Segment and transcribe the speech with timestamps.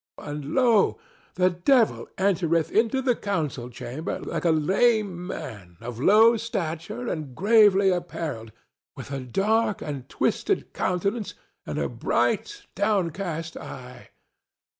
[0.17, 0.97] And, lo!
[1.35, 7.35] the devil entereth into the council chamber like a lame man of low stature and
[7.35, 8.51] gravely apparelled,
[8.95, 11.35] with a dark and twisted countenance
[11.67, 14.09] and a bright, downcast eye.